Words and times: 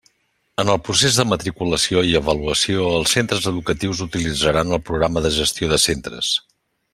En 0.61 0.69
el 0.75 0.77
procés 0.85 1.17
de 1.19 1.25
matriculació 1.33 2.01
i 2.11 2.15
avaluació 2.19 2.87
els 3.01 3.13
centres 3.17 3.45
educatius 3.53 4.01
utilitzaran 4.07 4.75
el 4.79 4.83
Programa 4.89 5.25
de 5.27 5.33
Gestió 5.41 5.71
de 5.75 5.81
Centres. 5.89 6.33